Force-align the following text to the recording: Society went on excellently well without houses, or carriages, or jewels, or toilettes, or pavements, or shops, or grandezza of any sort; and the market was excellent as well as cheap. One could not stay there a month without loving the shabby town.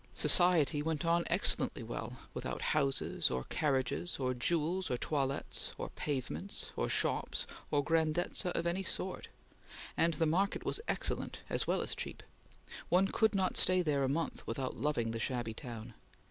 Society 0.15 0.81
went 0.81 1.05
on 1.05 1.25
excellently 1.27 1.83
well 1.83 2.17
without 2.33 2.59
houses, 2.73 3.29
or 3.29 3.43
carriages, 3.49 4.17
or 4.17 4.33
jewels, 4.33 4.89
or 4.89 4.97
toilettes, 4.97 5.73
or 5.77 5.89
pavements, 5.89 6.71
or 6.75 6.89
shops, 6.89 7.45
or 7.69 7.83
grandezza 7.83 8.49
of 8.57 8.65
any 8.65 8.81
sort; 8.83 9.27
and 9.95 10.15
the 10.15 10.25
market 10.25 10.65
was 10.65 10.81
excellent 10.87 11.41
as 11.51 11.67
well 11.67 11.81
as 11.83 11.93
cheap. 11.93 12.23
One 12.89 13.09
could 13.09 13.35
not 13.35 13.57
stay 13.57 13.83
there 13.83 14.03
a 14.03 14.09
month 14.09 14.47
without 14.47 14.75
loving 14.75 15.11
the 15.11 15.19
shabby 15.19 15.53
town. 15.53 15.93